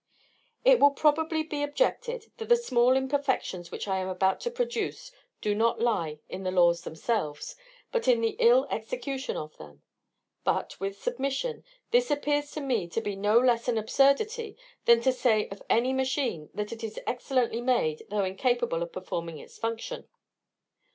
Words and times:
It 0.65 0.79
will 0.79 0.89
probably 0.89 1.43
be 1.43 1.61
objected, 1.61 2.31
that 2.37 2.49
the 2.49 2.55
small 2.57 2.95
imperfections 2.97 3.69
which 3.69 3.87
I 3.87 3.97
am 3.99 4.07
about 4.07 4.39
to 4.41 4.49
produce 4.49 5.11
do 5.41 5.53
not 5.53 5.79
lie 5.79 6.17
in 6.27 6.41
the 6.41 6.49
laws 6.49 6.81
themselves, 6.81 7.55
but 7.91 8.07
in 8.07 8.19
the 8.19 8.35
ill 8.39 8.65
execution 8.71 9.37
of 9.37 9.55
them; 9.59 9.83
but, 10.43 10.79
with 10.79 10.99
submission, 10.99 11.63
this 11.91 12.09
appears 12.09 12.49
to 12.53 12.61
me 12.61 12.87
to 12.87 12.99
be 12.99 13.15
no 13.15 13.37
less 13.37 13.67
an 13.67 13.77
absurdity 13.77 14.57
than 14.85 15.01
to 15.01 15.13
say 15.13 15.47
of 15.49 15.61
any 15.69 15.93
machine 15.93 16.49
that 16.51 16.73
it 16.73 16.83
is 16.83 16.99
excellently 17.05 17.61
made, 17.61 18.03
though 18.09 18.23
incapable 18.25 18.81
of 18.81 18.91
performing 18.91 19.37
its 19.37 19.59
functions. 19.59 20.07